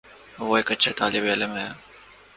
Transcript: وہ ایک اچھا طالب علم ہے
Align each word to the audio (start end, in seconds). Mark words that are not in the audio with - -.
وہ 0.39 0.55
ایک 0.57 0.71
اچھا 0.71 0.91
طالب 0.97 1.23
علم 1.31 1.55
ہے 1.57 1.67